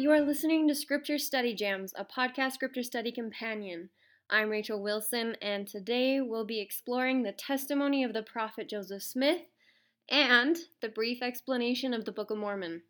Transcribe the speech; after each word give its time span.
You 0.00 0.12
are 0.12 0.22
listening 0.22 0.66
to 0.66 0.74
Scripture 0.74 1.18
Study 1.18 1.54
Jams, 1.54 1.92
a 1.94 2.06
podcast 2.06 2.52
scripture 2.52 2.82
study 2.82 3.12
companion. 3.12 3.90
I'm 4.30 4.48
Rachel 4.48 4.82
Wilson, 4.82 5.36
and 5.42 5.68
today 5.68 6.22
we'll 6.22 6.46
be 6.46 6.58
exploring 6.58 7.22
the 7.22 7.32
testimony 7.32 8.02
of 8.02 8.14
the 8.14 8.22
prophet 8.22 8.70
Joseph 8.70 9.02
Smith 9.02 9.42
and 10.08 10.56
the 10.80 10.88
brief 10.88 11.20
explanation 11.20 11.92
of 11.92 12.06
the 12.06 12.12
Book 12.12 12.30
of 12.30 12.38
Mormon. 12.38 12.80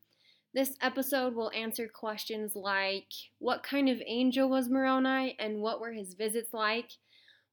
This 0.55 0.77
episode 0.81 1.35
will 1.35 1.51
answer 1.51 1.89
questions 1.89 2.55
like 2.55 3.11
What 3.41 3.65
kind 3.65 3.89
of 3.89 4.01
angel 4.07 4.49
was 4.49 4.69
Moroni, 4.69 5.35
and 5.41 5.61
what 5.61 5.81
were 5.81 5.93
his 5.93 6.15
visits 6.15 6.55
like? 6.55 6.91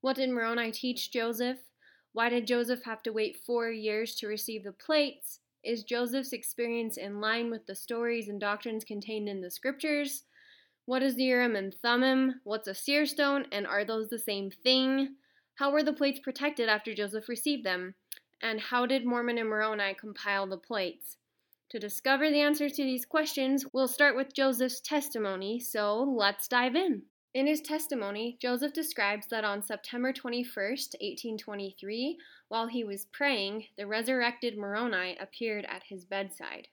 What 0.01 0.17
did 0.17 0.29
Moroni 0.29 0.71
teach 0.71 1.11
Joseph? 1.11 1.57
Why 2.13 2.29
did 2.29 2.45
Joseph 2.45 2.83
have 2.85 3.01
to 3.01 3.11
wait 3.11 3.41
four 3.43 3.71
years 3.71 4.13
to 4.17 4.27
receive 4.27 4.65
the 4.65 4.71
plates? 4.71 5.39
Is 5.67 5.83
Joseph's 5.83 6.31
experience 6.31 6.95
in 6.95 7.19
line 7.19 7.51
with 7.51 7.65
the 7.65 7.75
stories 7.75 8.29
and 8.29 8.39
doctrines 8.39 8.85
contained 8.85 9.27
in 9.27 9.41
the 9.41 9.51
scriptures? 9.51 10.23
What 10.85 11.03
is 11.03 11.15
the 11.15 11.25
Urim 11.25 11.57
and 11.57 11.75
Thummim? 11.81 12.39
What's 12.45 12.69
a 12.69 12.73
seer 12.73 13.05
stone? 13.05 13.47
And 13.51 13.67
are 13.67 13.83
those 13.83 14.07
the 14.07 14.17
same 14.17 14.49
thing? 14.49 15.15
How 15.55 15.69
were 15.69 15.83
the 15.83 15.91
plates 15.91 16.21
protected 16.23 16.69
after 16.69 16.95
Joseph 16.95 17.27
received 17.27 17.65
them? 17.65 17.95
And 18.41 18.61
how 18.61 18.85
did 18.85 19.05
Mormon 19.05 19.37
and 19.37 19.49
Moroni 19.49 19.93
compile 19.93 20.47
the 20.47 20.55
plates? 20.55 21.17
To 21.71 21.79
discover 21.79 22.29
the 22.29 22.39
answers 22.39 22.71
to 22.77 22.83
these 22.83 23.05
questions, 23.05 23.65
we'll 23.73 23.89
start 23.89 24.15
with 24.15 24.33
Joseph's 24.33 24.79
testimony, 24.79 25.59
so 25.59 26.01
let's 26.01 26.47
dive 26.47 26.77
in. 26.77 27.01
In 27.37 27.45
his 27.45 27.61
testimony, 27.61 28.35
Joseph 28.41 28.73
describes 28.73 29.27
that 29.27 29.43
on 29.43 29.61
September 29.61 30.11
21, 30.11 30.43
1823, 30.55 32.17
while 32.47 32.65
he 32.65 32.83
was 32.83 33.05
praying, 33.11 33.65
the 33.77 33.85
resurrected 33.85 34.57
Moroni 34.57 35.15
appeared 35.19 35.63
at 35.65 35.83
his 35.83 36.03
bedside. 36.03 36.67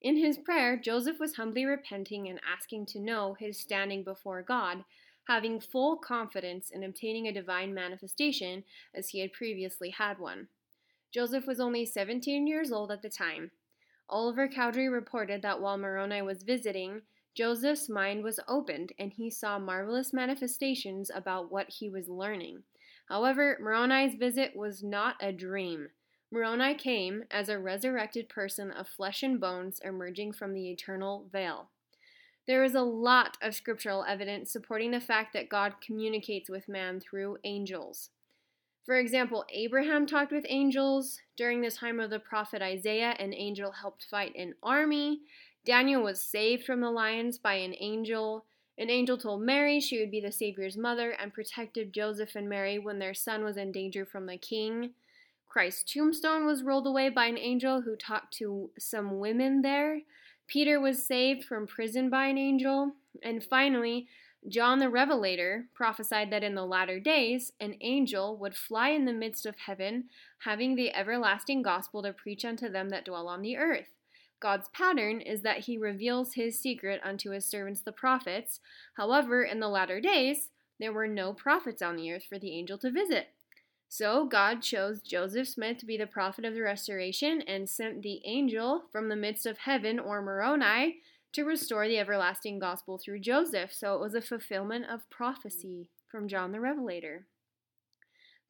In 0.00 0.16
his 0.16 0.38
prayer, 0.38 0.76
Joseph 0.76 1.20
was 1.20 1.36
humbly 1.36 1.64
repenting 1.64 2.28
and 2.28 2.40
asking 2.44 2.86
to 2.86 2.98
know 2.98 3.36
his 3.38 3.60
standing 3.60 4.02
before 4.02 4.42
God, 4.42 4.82
having 5.28 5.60
full 5.60 5.98
confidence 5.98 6.70
in 6.70 6.82
obtaining 6.82 7.28
a 7.28 7.32
divine 7.32 7.72
manifestation 7.72 8.64
as 8.92 9.10
he 9.10 9.20
had 9.20 9.32
previously 9.32 9.90
had 9.90 10.18
one. 10.18 10.48
Joseph 11.12 11.46
was 11.46 11.60
only 11.60 11.86
17 11.86 12.48
years 12.48 12.72
old 12.72 12.90
at 12.90 13.02
the 13.02 13.08
time. 13.08 13.52
Oliver 14.08 14.48
Cowdery 14.48 14.88
reported 14.88 15.42
that 15.42 15.60
while 15.60 15.78
Moroni 15.78 16.22
was 16.22 16.42
visiting, 16.42 17.02
Joseph's 17.34 17.88
mind 17.88 18.22
was 18.22 18.40
opened 18.46 18.92
and 18.98 19.12
he 19.12 19.30
saw 19.30 19.58
marvelous 19.58 20.12
manifestations 20.12 21.10
about 21.14 21.50
what 21.50 21.70
he 21.70 21.88
was 21.88 22.08
learning. 22.08 22.62
However, 23.08 23.58
Moroni's 23.60 24.14
visit 24.14 24.54
was 24.54 24.82
not 24.82 25.16
a 25.20 25.32
dream. 25.32 25.88
Moroni 26.30 26.74
came 26.74 27.24
as 27.30 27.48
a 27.48 27.58
resurrected 27.58 28.28
person 28.28 28.70
of 28.70 28.88
flesh 28.88 29.22
and 29.22 29.40
bones 29.40 29.80
emerging 29.84 30.32
from 30.32 30.54
the 30.54 30.70
eternal 30.70 31.26
veil. 31.30 31.68
There 32.46 32.64
is 32.64 32.74
a 32.74 32.82
lot 32.82 33.36
of 33.40 33.54
scriptural 33.54 34.04
evidence 34.04 34.50
supporting 34.50 34.90
the 34.90 35.00
fact 35.00 35.32
that 35.34 35.48
God 35.48 35.74
communicates 35.84 36.50
with 36.50 36.68
man 36.68 37.00
through 37.00 37.38
angels. 37.44 38.10
For 38.84 38.96
example, 38.96 39.44
Abraham 39.52 40.06
talked 40.06 40.32
with 40.32 40.44
angels. 40.48 41.20
During 41.36 41.60
the 41.60 41.70
time 41.70 42.00
of 42.00 42.10
the 42.10 42.18
prophet 42.18 42.62
Isaiah, 42.62 43.14
an 43.18 43.32
angel 43.32 43.70
helped 43.70 44.06
fight 44.10 44.34
an 44.34 44.54
army. 44.62 45.20
Daniel 45.64 46.02
was 46.02 46.22
saved 46.22 46.64
from 46.64 46.80
the 46.80 46.90
lions 46.90 47.38
by 47.38 47.54
an 47.54 47.74
angel. 47.78 48.44
An 48.78 48.90
angel 48.90 49.16
told 49.16 49.42
Mary 49.42 49.78
she 49.78 50.00
would 50.00 50.10
be 50.10 50.20
the 50.20 50.32
Savior's 50.32 50.76
mother 50.76 51.10
and 51.12 51.32
protected 51.32 51.92
Joseph 51.92 52.34
and 52.34 52.48
Mary 52.48 52.78
when 52.78 52.98
their 52.98 53.14
son 53.14 53.44
was 53.44 53.56
in 53.56 53.70
danger 53.70 54.04
from 54.04 54.26
the 54.26 54.36
king. 54.36 54.90
Christ's 55.48 55.92
tombstone 55.92 56.46
was 56.46 56.62
rolled 56.62 56.86
away 56.86 57.10
by 57.10 57.26
an 57.26 57.38
angel 57.38 57.82
who 57.82 57.94
talked 57.94 58.32
to 58.38 58.70
some 58.78 59.18
women 59.20 59.62
there. 59.62 60.00
Peter 60.48 60.80
was 60.80 61.06
saved 61.06 61.44
from 61.44 61.66
prison 61.66 62.10
by 62.10 62.26
an 62.26 62.38
angel. 62.38 62.92
And 63.22 63.44
finally, 63.44 64.08
John 64.48 64.80
the 64.80 64.90
Revelator 64.90 65.66
prophesied 65.74 66.30
that 66.30 66.42
in 66.42 66.56
the 66.56 66.66
latter 66.66 66.98
days 66.98 67.52
an 67.60 67.76
angel 67.80 68.36
would 68.38 68.56
fly 68.56 68.88
in 68.88 69.04
the 69.04 69.12
midst 69.12 69.46
of 69.46 69.56
heaven, 69.56 70.04
having 70.40 70.74
the 70.74 70.92
everlasting 70.94 71.62
gospel 71.62 72.02
to 72.02 72.12
preach 72.12 72.44
unto 72.44 72.68
them 72.68 72.88
that 72.88 73.04
dwell 73.04 73.28
on 73.28 73.42
the 73.42 73.56
earth. 73.56 73.90
God's 74.42 74.68
pattern 74.70 75.20
is 75.20 75.42
that 75.42 75.60
he 75.60 75.78
reveals 75.78 76.34
his 76.34 76.58
secret 76.58 77.00
unto 77.04 77.30
his 77.30 77.46
servants 77.46 77.80
the 77.80 77.92
prophets. 77.92 78.58
However, 78.96 79.44
in 79.44 79.60
the 79.60 79.68
latter 79.68 80.00
days, 80.00 80.50
there 80.80 80.92
were 80.92 81.06
no 81.06 81.32
prophets 81.32 81.80
on 81.80 81.94
the 81.94 82.12
earth 82.12 82.24
for 82.28 82.40
the 82.40 82.50
angel 82.50 82.76
to 82.78 82.90
visit. 82.90 83.28
So 83.88 84.26
God 84.26 84.60
chose 84.60 85.00
Joseph 85.00 85.46
Smith 85.46 85.78
to 85.78 85.86
be 85.86 85.96
the 85.96 86.06
prophet 86.08 86.44
of 86.44 86.54
the 86.54 86.62
restoration 86.62 87.40
and 87.42 87.68
sent 87.68 88.02
the 88.02 88.20
angel 88.24 88.82
from 88.90 89.08
the 89.08 89.16
midst 89.16 89.46
of 89.46 89.58
heaven, 89.58 90.00
or 90.00 90.20
Moroni, 90.20 90.96
to 91.34 91.44
restore 91.44 91.86
the 91.86 91.98
everlasting 91.98 92.58
gospel 92.58 92.98
through 92.98 93.20
Joseph. 93.20 93.72
So 93.72 93.94
it 93.94 94.00
was 94.00 94.14
a 94.14 94.20
fulfillment 94.20 94.86
of 94.90 95.08
prophecy 95.08 95.88
from 96.10 96.26
John 96.26 96.50
the 96.50 96.60
Revelator. 96.60 97.26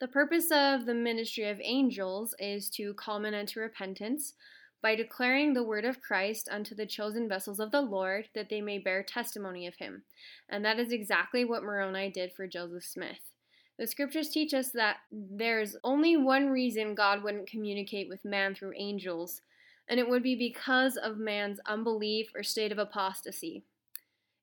The 0.01 0.09
purpose 0.09 0.51
of 0.51 0.87
the 0.87 0.95
ministry 0.95 1.49
of 1.49 1.61
angels 1.63 2.35
is 2.39 2.71
to 2.71 2.95
call 2.95 3.21
men 3.21 3.35
unto 3.35 3.61
repentance 3.61 4.35
by 4.83 4.97
declaring 4.97 5.55
the 5.55 5.63
word 5.63 5.85
of 5.85 6.01
Christ 6.01 6.49
unto 6.51 6.75
the 6.75 6.87
chosen 6.87 7.29
vessels 7.29 7.61
of 7.61 7.71
the 7.71 7.81
Lord, 7.81 8.29
that 8.35 8.49
they 8.49 8.61
may 8.61 8.79
bear 8.79 9.03
testimony 9.03 9.67
of 9.67 9.77
him. 9.77 10.03
And 10.49 10.65
that 10.65 10.81
is 10.81 10.91
exactly 10.91 11.45
what 11.45 11.63
Moroni 11.63 12.11
did 12.11 12.33
for 12.33 12.49
Joseph 12.49 12.85
Smith. 12.85 13.31
The 13.79 13.87
scriptures 13.87 14.29
teach 14.29 14.53
us 14.53 14.71
that 14.71 14.97
there's 15.11 15.77
only 15.83 16.17
one 16.17 16.51
reason 16.51 16.95
God 16.95 17.23
wouldn't 17.23 17.49
communicate 17.49 18.09
with 18.09 18.25
man 18.25 18.55
through 18.55 18.75
angels, 18.77 19.43
and 19.89 19.99
it 19.99 20.09
would 20.09 20.23
be 20.23 20.35
because 20.35 20.97
of 20.97 21.17
man's 21.17 21.61
unbelief 21.67 22.31
or 22.35 22.43
state 22.43 22.73
of 22.73 22.79
apostasy. 22.79 23.65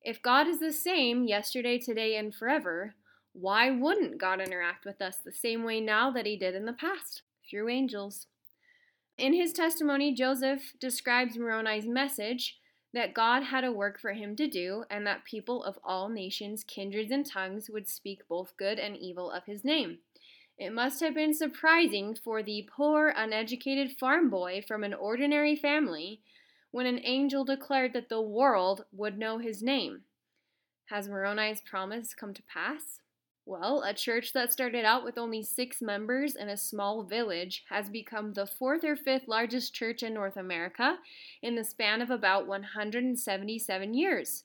If 0.01 0.22
God 0.22 0.47
is 0.47 0.59
the 0.59 0.72
same 0.72 1.28
yesterday, 1.28 1.78
today, 1.78 2.16
and 2.16 2.33
forever, 2.33 2.95
why 3.33 3.72
wouldn't 3.72 4.17
God 4.17 4.41
interact 4.41 4.85
with 4.85 5.01
us 5.01 5.17
the 5.17 5.31
same 5.31 5.63
way 5.63 5.79
now 5.79 6.09
that 6.11 6.25
he 6.25 6.38
did 6.38 6.55
in 6.55 6.66
the 6.66 6.73
past? 6.73 7.22
Through 7.49 7.69
angels. 7.69 8.28
In 9.19 9.34
his 9.34 9.52
testimony, 9.52 10.13
Joseph 10.13 10.74
describes 10.80 11.38
Moroni's 11.38 11.85
message 11.85 12.57
that 12.94 13.13
God 13.13 13.44
had 13.44 13.66
a 13.66 13.72
work 13.72 14.00
for 14.00 14.13
him 14.13 14.34
to 14.38 14.47
do, 14.47 14.85
and 14.90 15.06
that 15.06 15.25
people 15.25 15.62
of 15.62 15.78
all 15.84 16.07
nations, 16.07 16.63
kindreds, 16.63 17.12
and 17.12 17.25
tongues 17.25 17.69
would 17.69 17.90
speak 17.90 18.25
both 18.29 18.56
good 18.56 18.79
and 18.79 18.96
evil 18.96 19.29
of 19.29 19.44
his 19.44 19.66
name. 19.66 19.97
It 20.58 20.72
must 20.72 21.02
have 21.02 21.13
been 21.13 21.34
surprising 21.34 22.16
for 22.16 22.41
the 22.41 22.69
poor, 22.74 23.09
uneducated 23.09 23.97
farm 24.00 24.29
boy 24.29 24.63
from 24.66 24.85
an 24.85 24.94
ordinary 24.94 25.56
family 25.56 26.22
when 26.72 26.85
an 26.85 27.02
angel 27.03 27.44
declared 27.44 27.91
that 27.91 28.08
the 28.08 28.22
world 28.22 28.85
would 28.94 29.18
know 29.18 29.40
his 29.40 29.62
name. 29.62 30.03
Has 30.85 31.09
Moroni's 31.09 31.59
promise 31.59 32.13
come 32.13 32.34
to 32.34 32.44
pass? 32.44 33.02
Well, 33.49 33.81
a 33.83 33.95
church 33.95 34.33
that 34.33 34.53
started 34.53 34.85
out 34.85 35.03
with 35.03 35.17
only 35.17 35.41
six 35.41 35.81
members 35.81 36.35
in 36.35 36.49
a 36.49 36.55
small 36.55 37.01
village 37.01 37.63
has 37.69 37.89
become 37.89 38.33
the 38.33 38.45
fourth 38.45 38.83
or 38.83 38.95
fifth 38.95 39.27
largest 39.27 39.73
church 39.73 40.03
in 40.03 40.13
North 40.13 40.37
America 40.37 40.99
in 41.41 41.55
the 41.55 41.63
span 41.63 42.03
of 42.03 42.11
about 42.11 42.45
177 42.45 43.95
years. 43.95 44.43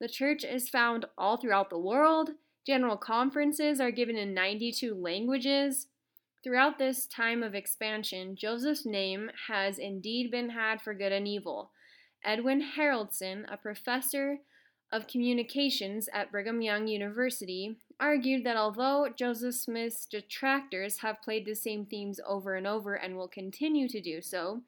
The 0.00 0.06
church 0.06 0.44
is 0.44 0.68
found 0.68 1.04
all 1.18 1.36
throughout 1.36 1.68
the 1.68 1.80
world. 1.80 2.30
General 2.64 2.96
conferences 2.96 3.80
are 3.80 3.90
given 3.90 4.16
in 4.16 4.34
92 4.34 4.94
languages. 4.94 5.88
Throughout 6.44 6.78
this 6.78 7.06
time 7.06 7.42
of 7.42 7.56
expansion, 7.56 8.36
Joseph's 8.36 8.86
name 8.86 9.32
has 9.48 9.80
indeed 9.80 10.30
been 10.30 10.50
had 10.50 10.80
for 10.80 10.94
good 10.94 11.10
and 11.10 11.26
evil. 11.26 11.72
Edwin 12.24 12.62
Haroldsen, 12.76 13.52
a 13.52 13.56
professor 13.56 14.38
of 14.92 15.08
communications 15.08 16.08
at 16.12 16.30
Brigham 16.30 16.62
Young 16.62 16.86
University, 16.86 17.78
argued 18.00 18.44
that 18.44 18.56
although 18.56 19.08
Joseph 19.14 19.54
Smith's 19.54 20.06
detractors 20.06 20.98
have 20.98 21.22
played 21.22 21.46
the 21.46 21.54
same 21.54 21.86
themes 21.86 22.20
over 22.26 22.54
and 22.54 22.66
over 22.66 22.94
and 22.94 23.16
will 23.16 23.28
continue 23.28 23.88
to 23.88 24.00
do 24.00 24.20
so, 24.20 24.62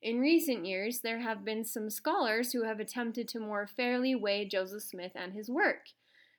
in 0.00 0.20
recent 0.20 0.66
years 0.66 1.00
there 1.00 1.20
have 1.20 1.44
been 1.44 1.64
some 1.64 1.90
scholars 1.90 2.52
who 2.52 2.64
have 2.64 2.80
attempted 2.80 3.28
to 3.28 3.40
more 3.40 3.66
fairly 3.66 4.14
weigh 4.14 4.44
Joseph 4.44 4.82
Smith 4.82 5.12
and 5.14 5.32
his 5.32 5.48
work. 5.48 5.88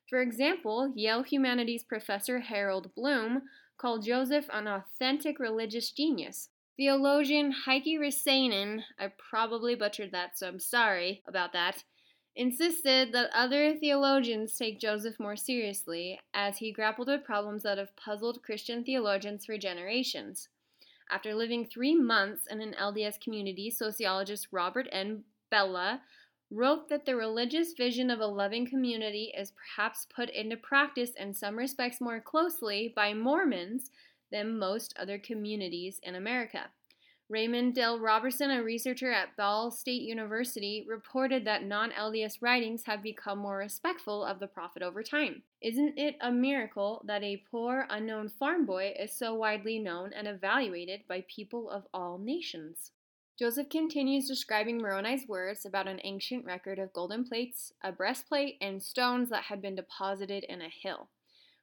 For 0.09 0.21
example, 0.21 0.91
Yale 0.95 1.23
Humanities 1.23 1.83
professor 1.83 2.39
Harold 2.39 2.93
Bloom 2.93 3.43
called 3.77 4.05
Joseph 4.05 4.45
an 4.51 4.67
authentic 4.67 5.39
religious 5.39 5.91
genius. 5.91 6.49
Theologian 6.75 7.51
Heike 7.65 7.99
Rissanen, 7.99 8.83
I 8.99 9.11
probably 9.29 9.75
butchered 9.75 10.11
that, 10.11 10.37
so 10.37 10.47
I'm 10.47 10.59
sorry 10.59 11.21
about 11.27 11.53
that, 11.53 11.83
insisted 12.35 13.11
that 13.11 13.29
other 13.33 13.75
theologians 13.75 14.57
take 14.57 14.79
Joseph 14.79 15.19
more 15.19 15.35
seriously 15.35 16.19
as 16.33 16.57
he 16.57 16.71
grappled 16.71 17.07
with 17.07 17.23
problems 17.23 17.63
that 17.63 17.77
have 17.77 17.95
puzzled 17.95 18.41
Christian 18.43 18.83
theologians 18.83 19.45
for 19.45 19.57
generations. 19.57 20.49
After 21.11 21.35
living 21.35 21.65
three 21.65 21.95
months 21.95 22.47
in 22.49 22.61
an 22.61 22.75
LDS 22.79 23.19
community, 23.21 23.69
sociologist 23.69 24.47
Robert 24.51 24.87
N. 24.91 25.23
Bellah 25.51 25.99
wrote 26.49 26.89
that 26.89 27.05
the 27.05 27.15
religious 27.15 27.73
vision 27.73 28.09
of 28.09 28.19
a 28.19 28.25
loving 28.25 28.67
community 28.67 29.33
is 29.37 29.51
perhaps 29.51 30.07
put 30.15 30.29
into 30.29 30.57
practice 30.57 31.11
in 31.19 31.33
some 31.33 31.55
respects 31.55 31.99
more 32.01 32.19
closely 32.19 32.93
by 32.95 33.13
Mormons 33.13 33.91
than 34.31 34.57
most 34.57 34.93
other 34.97 35.19
communities 35.19 35.99
in 36.03 36.15
America. 36.15 36.71
Raymond 37.33 37.73
Dale 37.73 37.99
Robertson, 37.99 38.51
a 38.51 38.61
researcher 38.61 39.11
at 39.11 39.35
Ball 39.35 39.71
State 39.71 40.03
University, 40.03 40.85
reported 40.87 41.43
that 41.45 41.63
non 41.65 41.89
LDS 41.89 42.43
writings 42.43 42.83
have 42.83 43.01
become 43.01 43.39
more 43.39 43.57
respectful 43.57 44.23
of 44.23 44.39
the 44.39 44.45
prophet 44.45 44.83
over 44.83 45.01
time. 45.01 45.41
Isn't 45.59 45.97
it 45.97 46.15
a 46.21 46.31
miracle 46.31 47.01
that 47.07 47.23
a 47.23 47.41
poor, 47.49 47.87
unknown 47.89 48.29
farm 48.29 48.67
boy 48.67 48.93
is 48.99 49.13
so 49.13 49.33
widely 49.33 49.79
known 49.79 50.13
and 50.13 50.27
evaluated 50.27 51.07
by 51.07 51.25
people 51.27 51.71
of 51.71 51.87
all 51.91 52.19
nations? 52.19 52.91
Joseph 53.39 53.67
continues 53.67 54.27
describing 54.27 54.77
Moroni's 54.77 55.27
words 55.27 55.65
about 55.65 55.87
an 55.87 56.01
ancient 56.03 56.45
record 56.45 56.77
of 56.77 56.93
golden 56.93 57.23
plates, 57.23 57.73
a 57.81 57.91
breastplate, 57.91 58.57
and 58.61 58.83
stones 58.83 59.31
that 59.31 59.45
had 59.45 59.59
been 59.59 59.73
deposited 59.73 60.43
in 60.43 60.61
a 60.61 60.69
hill. 60.69 61.09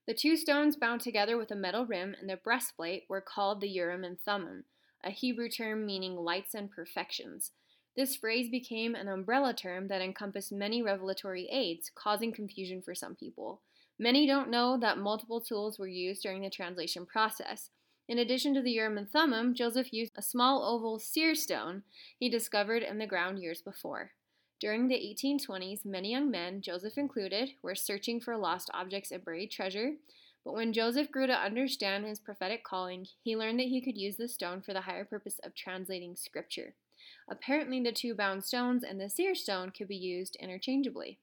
The 0.08 0.14
two 0.14 0.36
stones 0.36 0.74
bound 0.74 1.00
together 1.00 1.36
with 1.36 1.52
a 1.52 1.54
metal 1.54 1.86
rim 1.86 2.16
and 2.20 2.28
the 2.28 2.38
breastplate 2.38 3.04
were 3.08 3.20
called 3.20 3.60
the 3.60 3.68
Urim 3.68 4.02
and 4.02 4.18
Thummim 4.18 4.64
a 5.04 5.10
Hebrew 5.10 5.48
term 5.48 5.86
meaning 5.86 6.16
lights 6.16 6.54
and 6.54 6.70
perfections. 6.70 7.52
This 7.96 8.16
phrase 8.16 8.48
became 8.48 8.94
an 8.94 9.08
umbrella 9.08 9.52
term 9.52 9.88
that 9.88 10.00
encompassed 10.00 10.52
many 10.52 10.82
revelatory 10.82 11.48
aids, 11.50 11.90
causing 11.94 12.32
confusion 12.32 12.82
for 12.82 12.94
some 12.94 13.14
people. 13.14 13.62
Many 13.98 14.26
don't 14.26 14.50
know 14.50 14.78
that 14.78 14.98
multiple 14.98 15.40
tools 15.40 15.78
were 15.78 15.88
used 15.88 16.22
during 16.22 16.42
the 16.42 16.50
translation 16.50 17.04
process. 17.04 17.70
In 18.08 18.18
addition 18.18 18.54
to 18.54 18.62
the 18.62 18.72
Urim 18.72 18.96
and 18.98 19.10
Thummim, 19.10 19.54
Joseph 19.54 19.92
used 19.92 20.12
a 20.16 20.22
small 20.22 20.64
oval 20.64 20.98
seer 20.98 21.34
stone 21.34 21.82
he 22.18 22.28
discovered 22.28 22.82
in 22.82 22.98
the 22.98 23.06
ground 23.06 23.38
years 23.38 23.60
before. 23.60 24.12
During 24.60 24.88
the 24.88 24.94
1820s, 24.94 25.84
many 25.84 26.10
young 26.10 26.30
men, 26.30 26.60
Joseph 26.60 26.98
included, 26.98 27.50
were 27.62 27.74
searching 27.74 28.20
for 28.20 28.36
lost 28.36 28.70
objects 28.74 29.10
and 29.10 29.24
buried 29.24 29.50
treasure, 29.50 29.92
but 30.44 30.54
when 30.54 30.72
Joseph 30.72 31.10
grew 31.10 31.26
to 31.26 31.32
understand 31.32 32.06
his 32.06 32.18
prophetic 32.18 32.64
calling, 32.64 33.06
he 33.22 33.36
learned 33.36 33.60
that 33.60 33.68
he 33.68 33.80
could 33.80 33.98
use 33.98 34.16
the 34.16 34.28
stone 34.28 34.62
for 34.62 34.72
the 34.72 34.82
higher 34.82 35.04
purpose 35.04 35.38
of 35.44 35.54
translating 35.54 36.16
scripture. 36.16 36.74
Apparently, 37.28 37.80
the 37.80 37.92
two 37.92 38.14
bound 38.14 38.44
stones 38.44 38.82
and 38.82 39.00
the 39.00 39.10
seer 39.10 39.34
stone 39.34 39.70
could 39.70 39.88
be 39.88 39.96
used 39.96 40.36
interchangeably. 40.36 41.18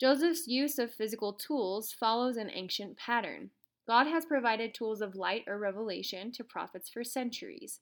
Joseph's 0.00 0.46
use 0.46 0.78
of 0.78 0.92
physical 0.92 1.32
tools 1.32 1.92
follows 1.92 2.36
an 2.36 2.50
ancient 2.52 2.96
pattern. 2.96 3.50
God 3.86 4.06
has 4.06 4.24
provided 4.24 4.72
tools 4.72 5.00
of 5.00 5.16
light 5.16 5.44
or 5.46 5.58
revelation 5.58 6.32
to 6.32 6.44
prophets 6.44 6.88
for 6.88 7.04
centuries. 7.04 7.80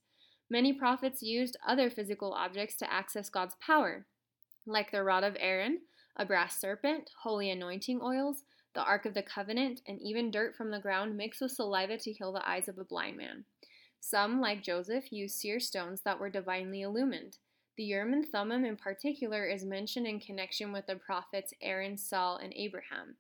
Many 0.51 0.73
prophets 0.73 1.23
used 1.23 1.57
other 1.67 1.91
physical 1.91 2.33
objects 2.33 2.77
to 2.79 2.93
access 2.93 3.29
God's 3.29 3.57
power, 3.61 4.07
like 4.67 4.91
the 4.91 5.03
rod 5.03 5.23
of 5.23 5.37
Aaron, 5.39 5.81
a 6.17 6.25
brass 6.25 6.59
serpent, 6.59 7.11
holy 7.23 7.51
anointing 7.51 8.01
oils, 8.03 8.43
the 8.79 8.85
Ark 8.85 9.07
of 9.07 9.15
the 9.15 9.25
Covenant, 9.25 9.81
and 9.89 10.01
even 10.01 10.31
dirt 10.31 10.55
from 10.55 10.71
the 10.71 10.79
ground 10.79 11.17
mixed 11.17 11.41
with 11.41 11.51
saliva 11.51 11.99
to 11.99 12.13
heal 12.13 12.31
the 12.31 12.49
eyes 12.49 12.69
of 12.69 12.79
a 12.79 12.85
blind 12.85 13.17
man. 13.17 13.45
Some, 13.99 14.41
like 14.41 14.63
Joseph, 14.63 15.13
used 15.13 15.35
seer 15.35 15.59
stones 15.59 16.03
that 16.05 16.21
were 16.21 16.31
divinely 16.31 16.83
illumined. 16.83 17.39
The 17.77 17.83
Urim 17.83 18.13
and 18.13 18.25
Thummim, 18.25 18.65
in 18.65 18.77
particular, 18.77 19.47
is 19.47 19.65
mentioned 19.65 20.07
in 20.07 20.21
connection 20.21 20.73
with 20.73 20.87
the 20.87 20.95
prophets 20.95 21.53
Aaron, 21.61 21.97
Saul, 21.97 22.37
and 22.37 22.53
Abraham. 22.55 23.17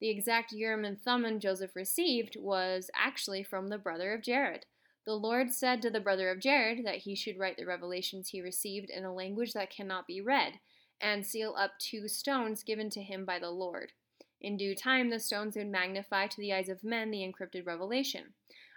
The 0.00 0.08
exact 0.08 0.50
Urim 0.50 0.84
and 0.84 1.00
Thummim 1.00 1.38
Joseph 1.38 1.76
received 1.76 2.36
was 2.36 2.90
actually 2.92 3.44
from 3.44 3.68
the 3.68 3.78
brother 3.78 4.12
of 4.12 4.24
Jared. 4.24 4.66
The 5.06 5.14
Lord 5.14 5.52
said 5.52 5.80
to 5.82 5.90
the 5.90 6.00
brother 6.00 6.28
of 6.28 6.40
Jared 6.40 6.84
that 6.84 6.96
he 6.96 7.14
should 7.14 7.38
write 7.38 7.56
the 7.56 7.66
revelations 7.66 8.30
he 8.30 8.42
received 8.42 8.90
in 8.90 9.04
a 9.04 9.14
language 9.14 9.52
that 9.52 9.70
cannot 9.70 10.08
be 10.08 10.20
read, 10.20 10.54
and 11.00 11.24
seal 11.24 11.54
up 11.56 11.78
two 11.78 12.08
stones 12.08 12.64
given 12.64 12.90
to 12.90 13.00
him 13.00 13.24
by 13.24 13.38
the 13.38 13.50
Lord. 13.50 13.92
In 14.40 14.56
due 14.56 14.74
time, 14.74 15.10
the 15.10 15.18
stones 15.18 15.56
would 15.56 15.68
magnify 15.68 16.28
to 16.28 16.40
the 16.40 16.52
eyes 16.52 16.68
of 16.68 16.84
men 16.84 17.10
the 17.10 17.20
encrypted 17.22 17.66
revelation. 17.66 18.34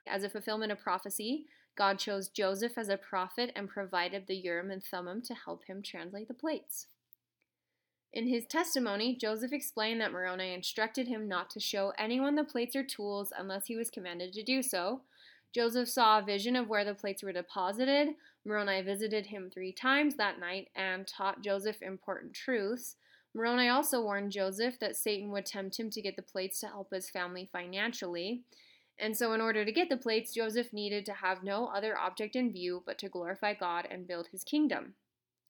As 0.08 0.24
a 0.24 0.30
fulfillment 0.30 0.72
of 0.72 0.80
prophecy, 0.80 1.46
God 1.78 2.00
chose 2.00 2.30
Joseph 2.30 2.78
as 2.78 2.90
a 2.90 2.98
prophet 2.98 3.52
and 3.56 3.70
provided 3.70 4.28
the 4.28 4.36
Urim 4.36 4.72
and 4.72 4.84
Thummim 4.84 5.22
to 5.24 5.34
help 5.34 5.66
him 5.66 5.82
translate 5.82 6.28
the 6.28 6.34
plates. 6.34 6.88
In 8.14 8.28
his 8.28 8.46
testimony, 8.46 9.16
Joseph 9.16 9.54
explained 9.54 10.02
that 10.02 10.12
Moroni 10.12 10.54
instructed 10.54 11.08
him 11.08 11.30
not 11.30 11.50
to 11.52 11.62
show 11.62 11.94
anyone 11.98 12.36
the 12.36 12.44
plates 12.44 12.76
or 12.76 12.84
tools 12.84 13.32
unless 13.38 13.68
he 13.68 13.78
was 13.78 13.90
commanded 13.90 14.34
to 14.34 14.44
do 14.44 14.62
so. 14.62 15.02
Joseph 15.54 15.88
saw 15.88 16.20
a 16.20 16.24
vision 16.24 16.56
of 16.56 16.68
where 16.68 16.84
the 16.84 16.94
plates 16.94 17.24
were 17.24 17.32
deposited. 17.32 18.16
Moroni 18.46 18.82
visited 18.82 19.28
him 19.28 19.50
three 19.50 19.72
times 19.72 20.16
that 20.16 20.40
night 20.40 20.70
and 20.76 21.08
taught 21.08 21.44
Joseph 21.44 21.82
important 21.82 22.34
truths. 22.34 22.96
Moroni 23.34 23.70
also 23.70 24.02
warned 24.02 24.32
Joseph 24.32 24.78
that 24.80 24.96
Satan 24.96 25.32
would 25.32 25.46
tempt 25.46 25.80
him 25.80 25.90
to 25.90 26.02
get 26.02 26.16
the 26.16 26.22
plates 26.22 26.60
to 26.60 26.68
help 26.68 26.92
his 26.92 27.10
family 27.10 27.50
financially. 27.52 28.44
And 29.00 29.16
so, 29.16 29.34
in 29.34 29.42
order 29.42 29.64
to 29.64 29.72
get 29.72 29.90
the 29.90 29.98
plates, 29.98 30.34
Joseph 30.34 30.74
needed 30.74 31.06
to 31.06 31.14
have 31.14 31.44
no 31.44 31.68
other 31.68 31.98
object 31.98 32.36
in 32.36 32.52
view 32.52 32.84
but 32.86 32.98
to 33.00 33.10
glorify 33.10 33.54
God 33.54 33.88
and 33.90 34.08
build 34.08 34.28
his 34.28 34.44
kingdom. 34.44 34.96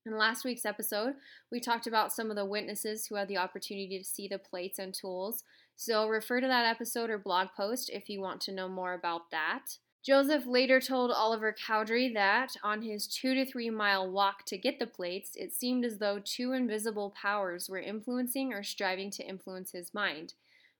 In 0.05 0.17
last 0.17 0.45
week's 0.45 0.65
episode, 0.65 1.13
we 1.51 1.59
talked 1.59 1.85
about 1.85 2.13
some 2.13 2.29
of 2.29 2.35
the 2.35 2.45
witnesses 2.45 3.07
who 3.07 3.15
had 3.15 3.27
the 3.27 3.37
opportunity 3.37 3.99
to 3.99 4.05
see 4.05 4.27
the 4.27 4.39
plates 4.39 4.79
and 4.79 4.93
tools. 4.93 5.43
So, 5.75 6.07
refer 6.07 6.39
to 6.39 6.47
that 6.47 6.65
episode 6.65 7.09
or 7.09 7.17
blog 7.17 7.49
post 7.57 7.89
if 7.91 8.09
you 8.09 8.21
want 8.21 8.41
to 8.41 8.53
know 8.53 8.69
more 8.69 8.93
about 8.93 9.31
that. 9.31 9.77
Joseph 10.03 10.47
later 10.47 10.81
told 10.81 11.11
Oliver 11.11 11.53
Cowdery 11.53 12.11
that, 12.13 12.55
on 12.63 12.81
his 12.81 13.05
two 13.05 13.35
to 13.35 13.45
three 13.45 13.69
mile 13.69 14.09
walk 14.09 14.45
to 14.45 14.57
get 14.57 14.79
the 14.79 14.87
plates, 14.87 15.35
it 15.35 15.53
seemed 15.53 15.85
as 15.85 15.99
though 15.99 16.19
two 16.19 16.53
invisible 16.53 17.11
powers 17.11 17.69
were 17.69 17.79
influencing 17.79 18.51
or 18.51 18.63
striving 18.63 19.11
to 19.11 19.23
influence 19.23 19.71
his 19.71 19.93
mind. 19.93 20.33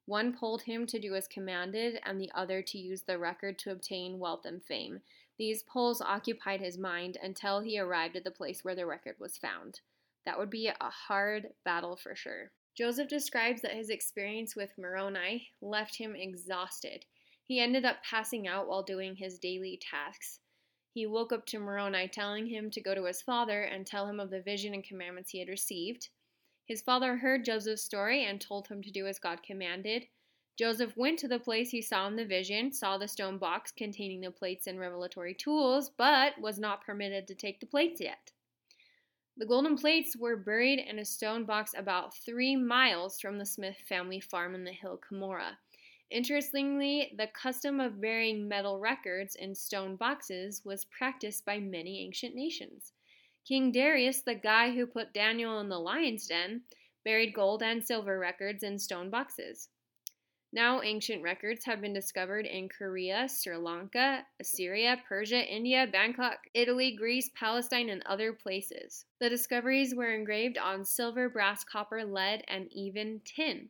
One 0.07 0.33
pulled 0.33 0.63
him 0.63 0.87
to 0.87 0.99
do 0.99 1.13
as 1.13 1.27
commanded, 1.27 1.99
and 2.03 2.19
the 2.19 2.31
other 2.33 2.63
to 2.63 2.79
use 2.79 3.03
the 3.03 3.19
record 3.19 3.59
to 3.59 3.71
obtain 3.71 4.17
wealth 4.17 4.45
and 4.45 4.63
fame. 4.63 5.01
These 5.37 5.63
pulls 5.63 6.01
occupied 6.01 6.59
his 6.59 6.79
mind 6.79 7.17
until 7.21 7.59
he 7.59 7.79
arrived 7.79 8.15
at 8.15 8.23
the 8.23 8.31
place 8.31 8.63
where 8.63 8.75
the 8.75 8.87
record 8.87 9.17
was 9.19 9.37
found. 9.37 9.81
That 10.25 10.39
would 10.39 10.49
be 10.49 10.67
a 10.67 10.75
hard 10.79 11.49
battle 11.63 11.95
for 11.95 12.15
sure. 12.15 12.51
Joseph 12.75 13.07
describes 13.07 13.61
that 13.61 13.73
his 13.73 13.89
experience 13.91 14.55
with 14.55 14.77
Moroni 14.79 15.49
left 15.61 15.97
him 15.97 16.15
exhausted. 16.15 17.05
He 17.51 17.59
ended 17.59 17.83
up 17.83 18.01
passing 18.01 18.47
out 18.47 18.69
while 18.69 18.81
doing 18.81 19.17
his 19.17 19.37
daily 19.37 19.77
tasks. 19.81 20.39
He 20.93 21.05
woke 21.05 21.33
up 21.33 21.45
to 21.47 21.59
Moroni 21.59 22.07
telling 22.07 22.47
him 22.47 22.71
to 22.71 22.79
go 22.79 22.95
to 22.95 23.03
his 23.03 23.21
father 23.21 23.63
and 23.63 23.85
tell 23.85 24.07
him 24.07 24.21
of 24.21 24.29
the 24.29 24.41
vision 24.41 24.73
and 24.73 24.81
commandments 24.81 25.31
he 25.31 25.39
had 25.39 25.49
received. 25.49 26.07
His 26.65 26.81
father 26.81 27.17
heard 27.17 27.43
Joseph's 27.43 27.83
story 27.83 28.23
and 28.23 28.39
told 28.39 28.69
him 28.69 28.81
to 28.81 28.89
do 28.89 29.05
as 29.05 29.19
God 29.19 29.43
commanded. 29.43 30.07
Joseph 30.57 30.95
went 30.95 31.19
to 31.19 31.27
the 31.27 31.39
place 31.39 31.71
he 31.71 31.81
saw 31.81 32.07
in 32.07 32.15
the 32.15 32.23
vision, 32.23 32.71
saw 32.71 32.97
the 32.97 33.09
stone 33.09 33.37
box 33.37 33.73
containing 33.73 34.21
the 34.21 34.31
plates 34.31 34.65
and 34.65 34.79
revelatory 34.79 35.33
tools, 35.33 35.89
but 35.97 36.39
was 36.39 36.57
not 36.57 36.85
permitted 36.85 37.27
to 37.27 37.35
take 37.35 37.59
the 37.59 37.65
plates 37.65 37.99
yet. 37.99 38.31
The 39.35 39.45
golden 39.45 39.75
plates 39.75 40.15
were 40.15 40.37
buried 40.37 40.79
in 40.79 40.99
a 40.99 41.03
stone 41.03 41.43
box 41.43 41.73
about 41.75 42.15
three 42.15 42.55
miles 42.55 43.19
from 43.19 43.37
the 43.37 43.45
Smith 43.45 43.75
family 43.89 44.21
farm 44.21 44.55
in 44.55 44.63
the 44.63 44.71
hill 44.71 44.97
Cumorah. 44.97 45.57
Interestingly, 46.11 47.13
the 47.17 47.27
custom 47.27 47.79
of 47.79 48.01
burying 48.01 48.45
metal 48.45 48.79
records 48.79 49.35
in 49.35 49.55
stone 49.55 49.95
boxes 49.95 50.61
was 50.65 50.83
practiced 50.83 51.45
by 51.45 51.57
many 51.57 52.01
ancient 52.01 52.35
nations. 52.35 52.91
King 53.47 53.71
Darius, 53.71 54.21
the 54.21 54.35
guy 54.35 54.71
who 54.71 54.85
put 54.85 55.13
Daniel 55.13 55.61
in 55.61 55.69
the 55.69 55.79
lion's 55.79 56.27
den, 56.27 56.63
buried 57.05 57.33
gold 57.33 57.63
and 57.63 57.85
silver 57.85 58.19
records 58.19 58.61
in 58.61 58.77
stone 58.77 59.09
boxes. 59.09 59.69
Now, 60.51 60.81
ancient 60.81 61.23
records 61.23 61.63
have 61.63 61.79
been 61.79 61.93
discovered 61.93 62.45
in 62.45 62.67
Korea, 62.67 63.29
Sri 63.29 63.55
Lanka, 63.55 64.25
Assyria, 64.37 65.01
Persia, 65.07 65.41
India, 65.41 65.87
Bangkok, 65.89 66.39
Italy, 66.53 66.91
Greece, 66.93 67.29
Palestine, 67.33 67.89
and 67.89 68.03
other 68.05 68.33
places. 68.33 69.05
The 69.21 69.29
discoveries 69.29 69.95
were 69.95 70.13
engraved 70.13 70.57
on 70.57 70.83
silver, 70.83 71.29
brass, 71.29 71.63
copper, 71.63 72.03
lead, 72.03 72.43
and 72.49 72.67
even 72.73 73.21
tin. 73.23 73.69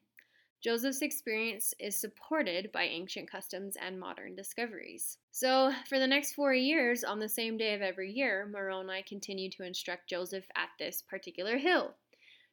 Joseph's 0.64 1.02
experience 1.02 1.74
is 1.80 2.00
supported 2.00 2.72
by 2.72 2.84
ancient 2.84 3.32
customs 3.32 3.76
and 3.82 4.00
modern 4.00 4.36
discoveries. 4.36 5.18
So, 5.32 5.74
for 5.90 5.98
the 5.98 6.06
next 6.06 6.34
four 6.34 6.54
years, 6.54 7.04
on 7.04 7.20
the 7.20 7.28
same 7.28 7.58
day 7.58 7.74
of 7.74 7.82
every 7.82 8.12
year, 8.12 8.48
Moroni 8.52 9.04
continued 9.08 9.54
to 9.54 9.64
instruct 9.64 10.08
Joseph 10.08 10.46
at 10.56 10.70
this 10.78 11.02
particular 11.02 11.58
hill. 11.58 11.96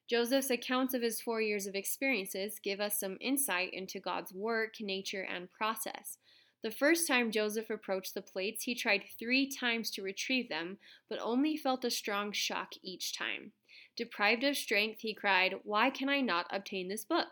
Joseph's 0.09 0.49
accounts 0.49 0.95
of 0.95 1.03
his 1.03 1.21
four 1.21 1.43
years 1.43 1.67
of 1.67 1.75
experiences 1.75 2.59
give 2.59 2.81
us 2.81 2.99
some 2.99 3.19
insight 3.21 3.75
into 3.75 4.01
God's 4.01 4.33
work, 4.33 4.77
nature, 4.81 5.27
and 5.31 5.53
process. 5.53 6.17
The 6.63 6.71
first 6.71 7.07
time 7.07 7.31
Joseph 7.31 7.69
approached 7.69 8.15
the 8.15 8.23
plates, 8.23 8.63
he 8.63 8.75
tried 8.75 9.05
three 9.19 9.47
times 9.47 9.91
to 9.91 10.03
retrieve 10.03 10.49
them, 10.49 10.79
but 11.11 11.21
only 11.21 11.59
felt 11.59 11.85
a 11.85 11.91
strong 11.91 12.33
shock 12.33 12.73
each 12.83 13.15
time. 13.15 13.53
Deprived 13.97 14.45
of 14.45 14.57
strength, 14.57 15.01
he 15.01 15.13
cried, 15.13 15.57
Why 15.63 15.91
can 15.91 16.09
I 16.09 16.23
not 16.23 16.47
obtain 16.51 16.89
this 16.89 17.05
book? 17.05 17.29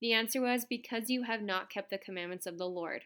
The 0.00 0.12
answer 0.12 0.40
was, 0.40 0.64
Because 0.64 1.10
you 1.10 1.24
have 1.24 1.42
not 1.42 1.70
kept 1.70 1.90
the 1.90 1.98
commandments 1.98 2.46
of 2.46 2.58
the 2.58 2.68
Lord. 2.68 3.04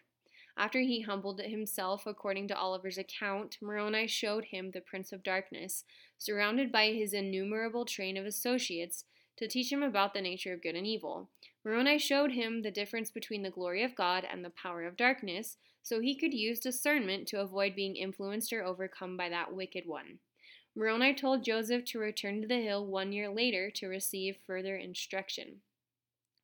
After 0.56 0.80
he 0.80 1.00
humbled 1.00 1.40
himself 1.40 2.06
according 2.06 2.46
to 2.48 2.56
Oliver's 2.56 2.98
account, 2.98 3.58
Moroni 3.60 4.06
showed 4.06 4.46
him 4.46 4.70
the 4.70 4.80
Prince 4.80 5.12
of 5.12 5.24
Darkness, 5.24 5.84
surrounded 6.16 6.70
by 6.70 6.92
his 6.92 7.12
innumerable 7.12 7.84
train 7.84 8.16
of 8.16 8.24
associates, 8.24 9.04
to 9.36 9.48
teach 9.48 9.72
him 9.72 9.82
about 9.82 10.14
the 10.14 10.20
nature 10.20 10.52
of 10.52 10.62
good 10.62 10.76
and 10.76 10.86
evil. 10.86 11.28
Moroni 11.64 11.98
showed 11.98 12.30
him 12.30 12.62
the 12.62 12.70
difference 12.70 13.10
between 13.10 13.42
the 13.42 13.50
glory 13.50 13.82
of 13.82 13.96
God 13.96 14.24
and 14.30 14.44
the 14.44 14.50
power 14.50 14.84
of 14.84 14.96
darkness, 14.96 15.56
so 15.82 16.00
he 16.00 16.14
could 16.14 16.32
use 16.32 16.60
discernment 16.60 17.26
to 17.28 17.40
avoid 17.40 17.74
being 17.74 17.96
influenced 17.96 18.52
or 18.52 18.62
overcome 18.62 19.16
by 19.16 19.28
that 19.28 19.52
wicked 19.52 19.86
one. 19.86 20.20
Moroni 20.76 21.14
told 21.14 21.44
Joseph 21.44 21.84
to 21.86 21.98
return 21.98 22.40
to 22.42 22.48
the 22.48 22.62
hill 22.62 22.86
one 22.86 23.12
year 23.12 23.28
later 23.28 23.70
to 23.72 23.88
receive 23.88 24.38
further 24.46 24.76
instruction. 24.76 25.62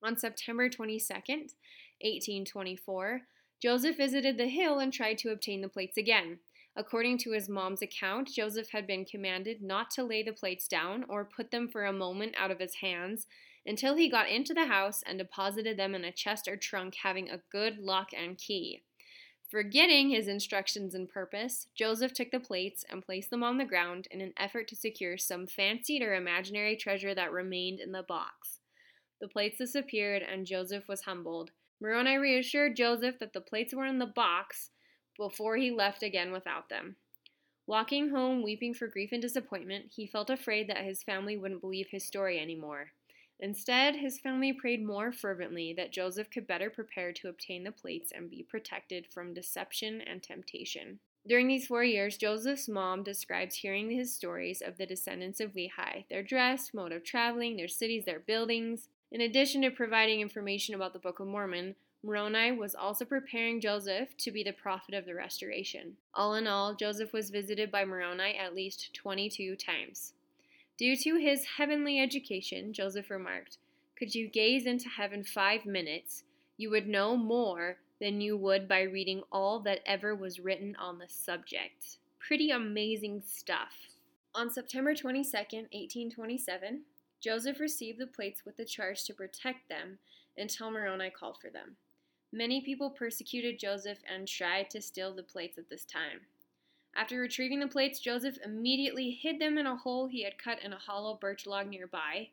On 0.02 0.16
September 0.16 0.71
22, 0.71 1.12
1824, 1.12 3.21
Joseph 3.61 3.99
visited 3.99 4.38
the 4.38 4.49
hill 4.49 4.78
and 4.78 4.92
tried 4.92 5.19
to 5.19 5.30
obtain 5.30 5.61
the 5.61 5.69
plates 5.69 5.99
again. 5.99 6.38
According 6.75 7.19
to 7.19 7.33
his 7.33 7.50
mom's 7.50 7.83
account, 7.83 8.30
Joseph 8.35 8.71
had 8.71 8.87
been 8.87 9.04
commanded 9.04 9.61
not 9.61 9.90
to 9.92 10.04
lay 10.04 10.23
the 10.23 10.33
plates 10.33 10.66
down 10.66 11.04
or 11.09 11.25
put 11.25 11.50
them 11.50 11.69
for 11.69 11.85
a 11.85 11.92
moment 11.92 12.35
out 12.38 12.50
of 12.50 12.61
his 12.61 12.76
hands 12.76 13.26
until 13.66 13.97
he 13.97 14.09
got 14.09 14.30
into 14.30 14.54
the 14.54 14.66
house 14.66 15.02
and 15.04 15.19
deposited 15.19 15.76
them 15.76 15.95
in 15.95 16.04
a 16.04 16.12
chest 16.12 16.49
or 16.49 16.57
trunk 16.57 16.95
having 17.02 17.28
a 17.28 17.42
good 17.52 17.78
lock 17.78 18.09
and 18.16 18.38
key. 18.38 18.83
Forgetting 19.50 20.09
his 20.09 20.28
instructions 20.28 20.95
and 20.95 21.11
purpose, 21.11 21.66
Joseph 21.75 22.14
took 22.14 22.30
the 22.30 22.40
plates 22.40 22.87
and 22.88 23.04
placed 23.04 23.28
them 23.28 23.42
on 23.42 23.59
the 23.59 23.64
ground 23.66 24.09
in 24.11 24.23
an 24.23 24.33
effort 24.38 24.66
to 24.69 24.76
secure 24.76 25.19
some 25.19 25.47
fancied 25.47 26.02
or 26.02 26.14
imaginary 26.14 26.76
treasure 26.76 27.14
that 27.14 27.33
remained 27.33 27.80
in 27.80 27.92
the 27.92 28.04
box. 28.04 28.59
The 29.20 29.28
plates 29.28 29.58
disappeared 29.58 30.22
and 30.22 30.46
Joseph 30.46 30.88
was 30.88 31.02
humbled. 31.02 31.50
Moroni 31.80 32.16
reassured 32.16 32.76
Joseph 32.76 33.18
that 33.18 33.32
the 33.32 33.40
plates 33.40 33.74
were 33.74 33.86
in 33.86 33.98
the 33.98 34.06
box 34.06 34.70
before 35.16 35.56
he 35.56 35.70
left 35.70 36.02
again 36.02 36.32
without 36.32 36.68
them. 36.68 36.96
Walking 37.66 38.10
home, 38.10 38.42
weeping 38.42 38.74
for 38.74 38.88
grief 38.88 39.10
and 39.12 39.22
disappointment, 39.22 39.92
he 39.94 40.06
felt 40.06 40.30
afraid 40.30 40.68
that 40.68 40.84
his 40.84 41.02
family 41.02 41.36
wouldn't 41.36 41.60
believe 41.60 41.88
his 41.90 42.04
story 42.04 42.40
anymore. 42.40 42.92
Instead, 43.38 43.96
his 43.96 44.18
family 44.18 44.52
prayed 44.52 44.84
more 44.84 45.12
fervently 45.12 45.72
that 45.72 45.92
Joseph 45.92 46.30
could 46.30 46.46
better 46.46 46.68
prepare 46.68 47.12
to 47.12 47.28
obtain 47.28 47.64
the 47.64 47.72
plates 47.72 48.12
and 48.14 48.28
be 48.28 48.42
protected 48.42 49.06
from 49.06 49.32
deception 49.32 50.00
and 50.02 50.22
temptation. 50.22 50.98
During 51.26 51.48
these 51.48 51.66
four 51.66 51.84
years, 51.84 52.16
Joseph's 52.16 52.68
mom 52.68 53.02
describes 53.02 53.56
hearing 53.56 53.90
his 53.90 54.14
stories 54.14 54.62
of 54.62 54.76
the 54.76 54.86
descendants 54.86 55.40
of 55.40 55.52
Lehi, 55.52 56.06
their 56.08 56.22
dress, 56.22 56.72
mode 56.74 56.92
of 56.92 57.04
traveling, 57.04 57.56
their 57.56 57.68
cities, 57.68 58.04
their 58.04 58.20
buildings. 58.20 58.88
In 59.12 59.20
addition 59.20 59.62
to 59.62 59.70
providing 59.70 60.20
information 60.20 60.74
about 60.74 60.92
the 60.92 60.98
Book 60.98 61.18
of 61.18 61.26
Mormon, 61.26 61.74
Moroni 62.02 62.52
was 62.52 62.74
also 62.74 63.04
preparing 63.04 63.60
Joseph 63.60 64.16
to 64.18 64.30
be 64.30 64.42
the 64.42 64.52
prophet 64.52 64.94
of 64.94 65.04
the 65.04 65.14
restoration. 65.14 65.96
All 66.14 66.34
in 66.34 66.46
all, 66.46 66.74
Joseph 66.74 67.12
was 67.12 67.30
visited 67.30 67.70
by 67.70 67.84
Moroni 67.84 68.36
at 68.36 68.54
least 68.54 68.94
22 68.94 69.56
times. 69.56 70.12
Due 70.78 70.96
to 70.96 71.16
his 71.16 71.44
heavenly 71.58 72.00
education, 72.00 72.72
Joseph 72.72 73.10
remarked, 73.10 73.58
Could 73.98 74.14
you 74.14 74.28
gaze 74.28 74.64
into 74.64 74.88
heaven 74.88 75.24
five 75.24 75.66
minutes, 75.66 76.22
you 76.56 76.70
would 76.70 76.88
know 76.88 77.16
more 77.16 77.78
than 78.00 78.20
you 78.20 78.36
would 78.36 78.66
by 78.66 78.82
reading 78.82 79.22
all 79.30 79.60
that 79.60 79.80
ever 79.84 80.14
was 80.14 80.40
written 80.40 80.74
on 80.76 80.98
the 80.98 81.08
subject. 81.08 81.98
Pretty 82.18 82.50
amazing 82.50 83.22
stuff. 83.26 83.74
On 84.34 84.50
September 84.50 84.94
22, 84.94 85.30
1827, 85.36 86.82
Joseph 87.20 87.60
received 87.60 87.98
the 87.98 88.06
plates 88.06 88.44
with 88.44 88.56
the 88.56 88.64
charge 88.64 89.04
to 89.04 89.14
protect 89.14 89.68
them 89.68 89.98
until 90.38 90.70
Moroni 90.70 91.10
called 91.10 91.36
for 91.40 91.50
them. 91.50 91.76
Many 92.32 92.60
people 92.60 92.90
persecuted 92.90 93.58
Joseph 93.58 93.98
and 94.10 94.26
tried 94.26 94.70
to 94.70 94.80
steal 94.80 95.12
the 95.12 95.22
plates 95.22 95.58
at 95.58 95.68
this 95.68 95.84
time. 95.84 96.20
After 96.94 97.20
retrieving 97.20 97.60
the 97.60 97.68
plates, 97.68 98.00
Joseph 98.00 98.38
immediately 98.44 99.10
hid 99.10 99.38
them 99.38 99.58
in 99.58 99.66
a 99.66 99.76
hole 99.76 100.06
he 100.06 100.24
had 100.24 100.38
cut 100.38 100.62
in 100.62 100.72
a 100.72 100.78
hollow 100.78 101.14
birch 101.14 101.46
log 101.46 101.68
nearby. 101.68 102.28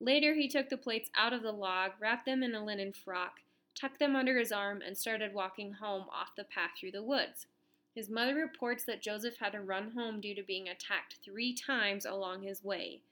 Later, 0.00 0.34
he 0.34 0.48
took 0.48 0.68
the 0.68 0.76
plates 0.76 1.10
out 1.16 1.32
of 1.32 1.42
the 1.42 1.52
log, 1.52 1.92
wrapped 2.00 2.26
them 2.26 2.42
in 2.42 2.54
a 2.54 2.64
linen 2.64 2.92
frock, 2.92 3.40
tucked 3.74 3.98
them 3.98 4.16
under 4.16 4.38
his 4.38 4.50
arm, 4.50 4.82
and 4.84 4.96
started 4.96 5.34
walking 5.34 5.74
home 5.74 6.06
off 6.10 6.34
the 6.36 6.44
path 6.44 6.70
through 6.78 6.90
the 6.92 7.02
woods. 7.02 7.46
His 7.94 8.08
mother 8.08 8.34
reports 8.34 8.84
that 8.84 9.02
Joseph 9.02 9.36
had 9.36 9.52
to 9.52 9.60
run 9.60 9.90
home 9.90 10.20
due 10.20 10.34
to 10.34 10.42
being 10.42 10.68
attacked 10.68 11.16
three 11.22 11.52
times 11.54 12.06
along 12.06 12.42
his 12.42 12.64
way. 12.64 13.02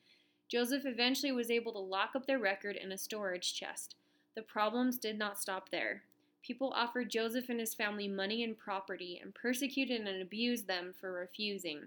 Joseph 0.51 0.85
eventually 0.85 1.31
was 1.31 1.49
able 1.49 1.73
to 1.73 1.79
lock 1.79 2.11
up 2.17 2.27
their 2.27 2.41
record 2.41 2.75
in 2.75 2.91
a 2.91 2.99
storage 2.99 3.55
chest. 3.55 3.95
The 4.35 4.43
problems 4.43 4.99
did 4.99 5.17
not 5.17 5.39
stop 5.39 5.71
there. 5.71 6.03
People 6.43 6.73
offered 6.75 7.09
Joseph 7.09 7.49
and 7.49 7.61
his 7.61 7.73
family 7.73 8.09
money 8.09 8.43
and 8.43 8.59
property 8.59 9.21
and 9.23 9.33
persecuted 9.33 10.01
and 10.01 10.21
abused 10.21 10.67
them 10.67 10.93
for 11.01 11.13
refusing. 11.13 11.83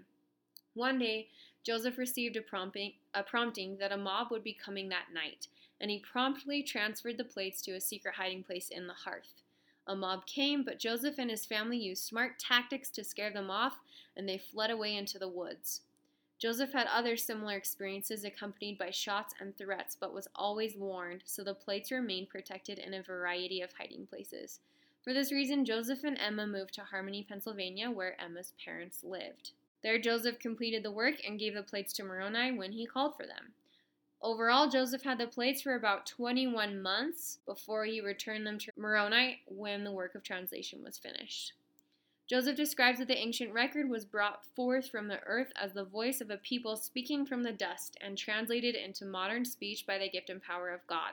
One 0.72 0.98
day, 0.98 1.28
Joseph 1.62 1.98
received 1.98 2.36
a 2.36 2.40
prompting, 2.40 2.94
a 3.12 3.22
prompting 3.22 3.76
that 3.78 3.92
a 3.92 3.98
mob 3.98 4.30
would 4.30 4.42
be 4.42 4.54
coming 4.54 4.88
that 4.88 5.12
night, 5.12 5.48
and 5.78 5.90
he 5.90 5.98
promptly 5.98 6.62
transferred 6.62 7.18
the 7.18 7.24
plates 7.24 7.60
to 7.62 7.72
a 7.72 7.80
secret 7.80 8.14
hiding 8.14 8.44
place 8.44 8.70
in 8.70 8.86
the 8.86 8.94
hearth. 8.94 9.42
A 9.86 9.94
mob 9.94 10.24
came, 10.24 10.64
but 10.64 10.78
Joseph 10.78 11.18
and 11.18 11.30
his 11.30 11.44
family 11.44 11.76
used 11.76 12.02
smart 12.02 12.38
tactics 12.38 12.88
to 12.90 13.04
scare 13.04 13.30
them 13.30 13.50
off, 13.50 13.80
and 14.16 14.26
they 14.26 14.38
fled 14.38 14.70
away 14.70 14.96
into 14.96 15.18
the 15.18 15.28
woods. 15.28 15.82
Joseph 16.44 16.74
had 16.74 16.86
other 16.88 17.16
similar 17.16 17.56
experiences 17.56 18.22
accompanied 18.22 18.76
by 18.76 18.90
shots 18.90 19.34
and 19.40 19.56
threats, 19.56 19.96
but 19.98 20.12
was 20.12 20.28
always 20.34 20.76
warned, 20.76 21.22
so 21.24 21.42
the 21.42 21.54
plates 21.54 21.90
remained 21.90 22.28
protected 22.28 22.78
in 22.78 22.92
a 22.92 23.02
variety 23.02 23.62
of 23.62 23.72
hiding 23.72 24.06
places. 24.06 24.60
For 25.00 25.14
this 25.14 25.32
reason, 25.32 25.64
Joseph 25.64 26.04
and 26.04 26.18
Emma 26.18 26.46
moved 26.46 26.74
to 26.74 26.82
Harmony, 26.82 27.24
Pennsylvania, 27.26 27.90
where 27.90 28.20
Emma's 28.20 28.52
parents 28.62 29.02
lived. 29.02 29.52
There, 29.82 29.98
Joseph 29.98 30.38
completed 30.38 30.82
the 30.82 30.90
work 30.90 31.14
and 31.26 31.38
gave 31.38 31.54
the 31.54 31.62
plates 31.62 31.94
to 31.94 32.04
Moroni 32.04 32.52
when 32.52 32.72
he 32.72 32.84
called 32.84 33.16
for 33.16 33.24
them. 33.24 33.54
Overall, 34.20 34.68
Joseph 34.68 35.02
had 35.02 35.16
the 35.16 35.26
plates 35.26 35.62
for 35.62 35.74
about 35.74 36.04
21 36.04 36.82
months 36.82 37.38
before 37.46 37.86
he 37.86 38.02
returned 38.02 38.46
them 38.46 38.58
to 38.58 38.72
Moroni 38.76 39.40
when 39.46 39.82
the 39.82 39.92
work 39.92 40.14
of 40.14 40.22
translation 40.22 40.84
was 40.84 40.98
finished. 40.98 41.54
Joseph 42.34 42.56
describes 42.56 42.98
that 42.98 43.06
the 43.06 43.16
ancient 43.16 43.52
record 43.52 43.88
was 43.88 44.04
brought 44.04 44.44
forth 44.44 44.88
from 44.88 45.06
the 45.06 45.22
earth 45.22 45.52
as 45.54 45.72
the 45.72 45.84
voice 45.84 46.20
of 46.20 46.30
a 46.30 46.36
people 46.36 46.76
speaking 46.76 47.24
from 47.24 47.44
the 47.44 47.52
dust 47.52 47.96
and 48.00 48.18
translated 48.18 48.74
into 48.74 49.04
modern 49.04 49.44
speech 49.44 49.86
by 49.86 49.98
the 49.98 50.08
gift 50.08 50.28
and 50.28 50.42
power 50.42 50.70
of 50.70 50.84
God. 50.88 51.12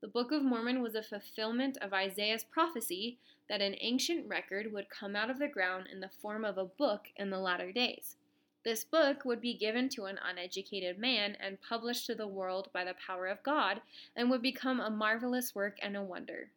The 0.00 0.08
Book 0.08 0.32
of 0.32 0.42
Mormon 0.42 0.82
was 0.82 0.96
a 0.96 1.04
fulfillment 1.04 1.78
of 1.80 1.92
Isaiah's 1.92 2.42
prophecy 2.42 3.16
that 3.48 3.60
an 3.60 3.76
ancient 3.80 4.26
record 4.26 4.72
would 4.72 4.90
come 4.90 5.14
out 5.14 5.30
of 5.30 5.38
the 5.38 5.46
ground 5.46 5.86
in 5.86 6.00
the 6.00 6.10
form 6.20 6.44
of 6.44 6.58
a 6.58 6.64
book 6.64 7.02
in 7.14 7.30
the 7.30 7.38
latter 7.38 7.70
days. 7.70 8.16
This 8.64 8.82
book 8.82 9.24
would 9.24 9.40
be 9.40 9.54
given 9.54 9.88
to 9.90 10.06
an 10.06 10.18
uneducated 10.28 10.98
man 10.98 11.36
and 11.38 11.62
published 11.62 12.06
to 12.06 12.16
the 12.16 12.26
world 12.26 12.70
by 12.72 12.82
the 12.84 12.96
power 13.06 13.28
of 13.28 13.44
God 13.44 13.82
and 14.16 14.28
would 14.28 14.42
become 14.42 14.80
a 14.80 14.90
marvelous 14.90 15.54
work 15.54 15.78
and 15.80 15.96
a 15.96 16.02
wonder. 16.02 16.50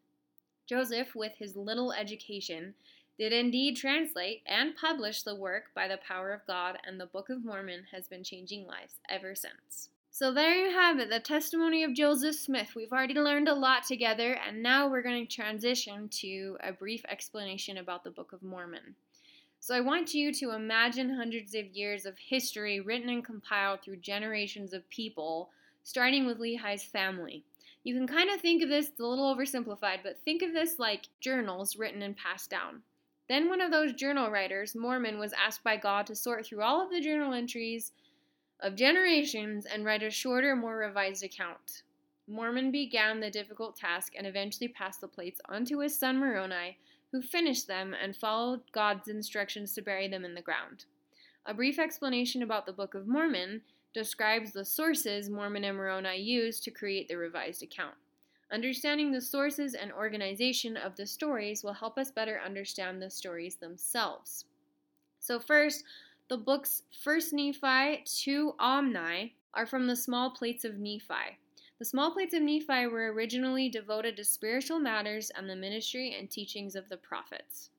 Joseph, 0.65 1.13
with 1.13 1.33
his 1.37 1.55
little 1.55 1.91
education, 1.93 2.73
did 3.17 3.31
indeed 3.31 3.77
translate 3.77 4.41
and 4.45 4.75
publish 4.75 5.23
the 5.23 5.35
work 5.35 5.65
by 5.75 5.87
the 5.87 5.97
power 5.97 6.33
of 6.33 6.45
God, 6.47 6.79
and 6.85 6.99
the 6.99 7.05
Book 7.05 7.29
of 7.29 7.45
Mormon 7.45 7.85
has 7.91 8.07
been 8.07 8.23
changing 8.23 8.65
lives 8.65 8.95
ever 9.09 9.35
since. 9.35 9.89
So 10.09 10.31
there 10.31 10.55
you 10.55 10.71
have 10.71 10.99
it, 10.99 11.09
the 11.09 11.19
testimony 11.19 11.83
of 11.83 11.93
Joseph 11.93 12.35
Smith. 12.35 12.75
We've 12.75 12.91
already 12.91 13.15
learned 13.15 13.47
a 13.47 13.53
lot 13.53 13.83
together, 13.83 14.37
and 14.47 14.61
now 14.61 14.87
we're 14.87 15.01
going 15.01 15.25
to 15.25 15.35
transition 15.35 16.07
to 16.09 16.57
a 16.63 16.71
brief 16.71 17.03
explanation 17.09 17.77
about 17.77 18.03
the 18.03 18.11
Book 18.11 18.31
of 18.31 18.43
Mormon. 18.43 18.95
So 19.59 19.73
I 19.73 19.79
want 19.79 20.13
you 20.13 20.33
to 20.33 20.51
imagine 20.51 21.09
hundreds 21.09 21.55
of 21.55 21.65
years 21.67 22.05
of 22.05 22.17
history 22.17 22.79
written 22.79 23.09
and 23.09 23.23
compiled 23.23 23.81
through 23.81 23.97
generations 23.97 24.73
of 24.73 24.87
people, 24.89 25.49
starting 25.83 26.25
with 26.25 26.39
Lehi's 26.39 26.83
family. 26.83 27.43
You 27.83 27.95
can 27.95 28.05
kind 28.05 28.29
of 28.29 28.39
think 28.39 28.61
of 28.61 28.69
this, 28.69 28.91
a 28.99 29.03
little 29.03 29.35
oversimplified, 29.35 29.99
but 30.03 30.19
think 30.23 30.41
of 30.41 30.53
this 30.53 30.79
like 30.79 31.07
journals 31.21 31.75
written 31.75 32.01
and 32.01 32.15
passed 32.15 32.49
down. 32.49 32.81
Then 33.29 33.47
one 33.47 33.61
of 33.61 33.71
those 33.71 33.93
journal 33.93 34.29
writers, 34.29 34.75
Mormon, 34.75 35.17
was 35.17 35.33
asked 35.33 35.63
by 35.63 35.77
God 35.77 36.07
to 36.07 36.15
sort 36.15 36.45
through 36.45 36.61
all 36.61 36.81
of 36.81 36.91
the 36.91 37.01
journal 37.01 37.33
entries 37.33 37.93
of 38.59 38.75
generations 38.75 39.65
and 39.65 39.85
write 39.85 40.03
a 40.03 40.09
shorter, 40.09 40.55
more 40.55 40.77
revised 40.77 41.23
account. 41.23 41.83
Mormon 42.27 42.71
began 42.71 43.19
the 43.19 43.29
difficult 43.29 43.75
task 43.75 44.13
and 44.17 44.25
eventually 44.25 44.67
passed 44.67 45.01
the 45.01 45.07
plates 45.07 45.41
on 45.49 45.65
to 45.65 45.79
his 45.79 45.97
son 45.97 46.17
Moroni, 46.17 46.77
who 47.11 47.21
finished 47.21 47.67
them 47.67 47.93
and 48.01 48.15
followed 48.15 48.61
God's 48.71 49.07
instructions 49.07 49.73
to 49.73 49.81
bury 49.81 50.07
them 50.07 50.25
in 50.25 50.33
the 50.33 50.41
ground. 50.41 50.85
A 51.45 51.53
brief 51.53 51.77
explanation 51.79 52.41
about 52.41 52.65
the 52.65 52.71
Book 52.71 52.93
of 52.93 53.07
Mormon 53.07 53.61
describes 53.93 54.51
the 54.51 54.65
sources 54.65 55.29
Mormon 55.29 55.65
and 55.65 55.77
Moroni 55.77 56.17
used 56.17 56.63
to 56.63 56.71
create 56.71 57.07
the 57.07 57.17
revised 57.17 57.61
account. 57.61 57.95
Understanding 58.53 59.11
the 59.11 59.19
sources 59.19 59.73
and 59.73 59.91
organization 59.91 60.77
of 60.77 60.95
the 60.95 61.07
stories 61.07 61.63
will 61.63 61.73
help 61.73 61.97
us 61.97 62.11
better 62.11 62.39
understand 62.39 63.01
the 63.01 63.09
stories 63.09 63.55
themselves. 63.55 64.45
So, 65.19 65.39
first, 65.39 65.83
the 66.29 66.37
books 66.37 66.83
1st 67.03 67.33
Nephi 67.33 68.03
to 68.23 68.53
Omni 68.59 69.33
are 69.55 69.65
from 69.65 69.87
the 69.87 69.95
small 69.95 70.29
plates 70.29 70.63
of 70.65 70.77
Nephi. 70.77 71.39
The 71.79 71.85
small 71.85 72.11
plates 72.11 72.35
of 72.35 72.43
Nephi 72.43 72.85
were 72.85 73.11
originally 73.11 73.69
devoted 73.69 74.15
to 74.17 74.23
spiritual 74.23 74.77
matters 74.77 75.31
and 75.31 75.49
the 75.49 75.55
ministry 75.55 76.15
and 76.17 76.29
teachings 76.29 76.75
of 76.75 76.89
the 76.89 76.97
prophets. 76.97 77.71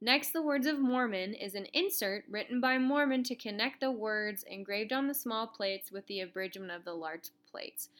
Next, 0.00 0.32
the 0.32 0.42
Words 0.42 0.66
of 0.66 0.80
Mormon 0.80 1.34
is 1.34 1.54
an 1.54 1.66
insert 1.72 2.24
written 2.28 2.60
by 2.60 2.78
Mormon 2.78 3.22
to 3.24 3.36
connect 3.36 3.78
the 3.78 3.92
words 3.92 4.42
engraved 4.42 4.92
on 4.92 5.06
the 5.06 5.14
small 5.14 5.46
plates 5.46 5.92
with 5.92 6.04
the 6.08 6.20
abridgment 6.20 6.72
of 6.72 6.84
the 6.84 6.94
large 6.94 7.28
plates. 7.48 7.90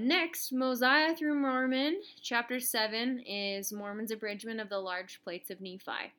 Next, 0.00 0.50
Mosiah 0.50 1.14
through 1.14 1.34
Mormon, 1.34 2.00
chapter 2.22 2.58
7, 2.58 3.20
is 3.20 3.70
Mormon's 3.70 4.10
abridgment 4.10 4.58
of 4.58 4.70
the 4.70 4.78
large 4.78 5.20
plates 5.22 5.50
of 5.50 5.60
Nephi. 5.60 6.14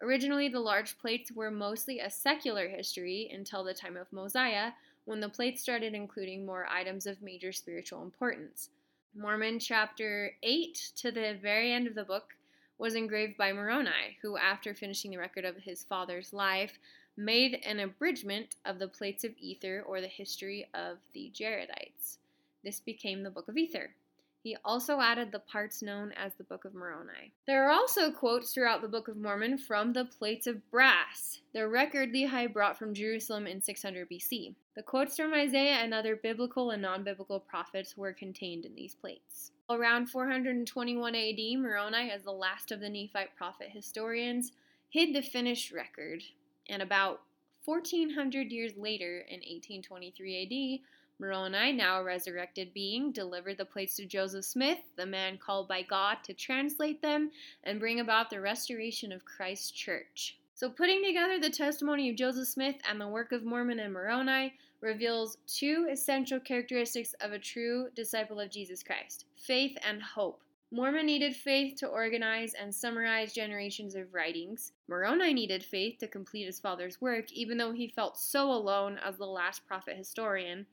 Originally, 0.00 0.48
the 0.48 0.60
large 0.60 0.96
plates 0.96 1.32
were 1.32 1.50
mostly 1.50 1.98
a 1.98 2.08
secular 2.08 2.68
history 2.68 3.28
until 3.34 3.64
the 3.64 3.74
time 3.74 3.96
of 3.96 4.12
Mosiah, 4.12 4.70
when 5.06 5.18
the 5.18 5.28
plates 5.28 5.60
started 5.60 5.92
including 5.92 6.46
more 6.46 6.68
items 6.70 7.04
of 7.04 7.20
major 7.20 7.50
spiritual 7.50 8.04
importance. 8.04 8.68
Mormon 9.12 9.58
chapter 9.58 10.30
8 10.44 10.92
to 10.94 11.10
the 11.10 11.36
very 11.42 11.72
end 11.72 11.88
of 11.88 11.96
the 11.96 12.04
book 12.04 12.36
was 12.78 12.94
engraved 12.94 13.36
by 13.36 13.52
Moroni, 13.52 14.18
who, 14.22 14.36
after 14.36 14.72
finishing 14.72 15.10
the 15.10 15.18
record 15.18 15.44
of 15.44 15.56
his 15.56 15.82
father's 15.82 16.32
life, 16.32 16.78
made 17.16 17.60
an 17.66 17.80
abridgment 17.80 18.54
of 18.64 18.78
the 18.78 18.86
plates 18.86 19.24
of 19.24 19.32
Ether 19.40 19.82
or 19.84 20.00
the 20.00 20.06
history 20.06 20.68
of 20.74 20.98
the 21.12 21.32
Jaredites. 21.34 22.18
This 22.66 22.80
became 22.80 23.22
the 23.22 23.30
Book 23.30 23.46
of 23.46 23.56
Ether. 23.56 23.94
He 24.42 24.56
also 24.64 25.00
added 25.00 25.30
the 25.30 25.38
parts 25.38 25.82
known 25.82 26.10
as 26.16 26.34
the 26.34 26.42
Book 26.42 26.64
of 26.64 26.74
Moroni. 26.74 27.32
There 27.46 27.64
are 27.64 27.70
also 27.70 28.10
quotes 28.10 28.52
throughout 28.52 28.82
the 28.82 28.88
Book 28.88 29.06
of 29.06 29.16
Mormon 29.16 29.56
from 29.56 29.92
the 29.92 30.04
plates 30.04 30.48
of 30.48 30.68
brass, 30.72 31.42
the 31.54 31.68
record 31.68 32.12
Lehi 32.12 32.52
brought 32.52 32.76
from 32.76 32.92
Jerusalem 32.92 33.46
in 33.46 33.62
600 33.62 34.10
BC. 34.10 34.56
The 34.74 34.82
quotes 34.82 35.16
from 35.16 35.32
Isaiah 35.32 35.76
and 35.76 35.94
other 35.94 36.16
biblical 36.16 36.72
and 36.72 36.82
non 36.82 37.04
biblical 37.04 37.38
prophets 37.38 37.96
were 37.96 38.12
contained 38.12 38.64
in 38.64 38.74
these 38.74 38.96
plates. 38.96 39.52
Around 39.70 40.08
421 40.08 41.14
AD, 41.14 41.58
Moroni, 41.60 42.10
as 42.10 42.24
the 42.24 42.32
last 42.32 42.72
of 42.72 42.80
the 42.80 42.90
Nephite 42.90 43.36
prophet 43.36 43.68
historians, 43.70 44.50
hid 44.88 45.14
the 45.14 45.22
finished 45.22 45.70
record, 45.70 46.24
and 46.68 46.82
about 46.82 47.20
1400 47.64 48.50
years 48.50 48.72
later, 48.76 49.18
in 49.28 49.36
1823 49.36 50.82
AD, 50.82 50.95
Moroni, 51.18 51.72
now 51.72 51.98
a 51.98 52.04
resurrected 52.04 52.74
being, 52.74 53.10
delivered 53.10 53.56
the 53.56 53.64
plates 53.64 53.96
to 53.96 54.04
Joseph 54.04 54.44
Smith, 54.44 54.80
the 54.96 55.06
man 55.06 55.38
called 55.38 55.66
by 55.66 55.80
God 55.80 56.18
to 56.24 56.34
translate 56.34 57.00
them 57.00 57.30
and 57.64 57.80
bring 57.80 58.00
about 58.00 58.28
the 58.28 58.40
restoration 58.40 59.12
of 59.12 59.24
Christ's 59.24 59.70
church. 59.70 60.36
So, 60.54 60.68
putting 60.68 61.02
together 61.02 61.38
the 61.38 61.48
testimony 61.48 62.10
of 62.10 62.16
Joseph 62.16 62.48
Smith 62.48 62.76
and 62.86 63.00
the 63.00 63.08
work 63.08 63.32
of 63.32 63.44
Mormon 63.44 63.78
and 63.78 63.94
Moroni 63.94 64.54
reveals 64.82 65.38
two 65.46 65.88
essential 65.90 66.38
characteristics 66.38 67.14
of 67.22 67.32
a 67.32 67.38
true 67.38 67.88
disciple 67.94 68.38
of 68.38 68.50
Jesus 68.50 68.82
Christ 68.82 69.24
faith 69.36 69.78
and 69.82 70.02
hope. 70.02 70.42
Mormon 70.70 71.06
needed 71.06 71.34
faith 71.34 71.76
to 71.76 71.86
organize 71.86 72.52
and 72.52 72.74
summarize 72.74 73.32
generations 73.32 73.94
of 73.94 74.12
writings. 74.12 74.72
Moroni 74.88 75.32
needed 75.32 75.64
faith 75.64 75.96
to 75.98 76.08
complete 76.08 76.44
his 76.44 76.60
father's 76.60 77.00
work, 77.00 77.32
even 77.32 77.56
though 77.56 77.72
he 77.72 77.88
felt 77.88 78.18
so 78.18 78.50
alone 78.50 78.98
as 79.02 79.16
the 79.16 79.26
last 79.26 79.66
prophet 79.66 79.96
historian 79.96 80.66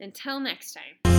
Until 0.00 0.40
next 0.40 0.74
time. 0.74 1.13